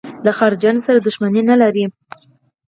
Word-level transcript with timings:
له 0.25 0.31
بهرنیانو 0.37 0.85
سره 0.87 0.97
دښمني 0.99 1.41
نه 1.51 1.55
لري. 1.61 1.85